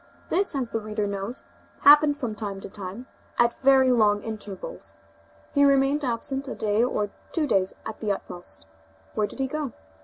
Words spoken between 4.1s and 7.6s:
intervals. He remained absent a day or two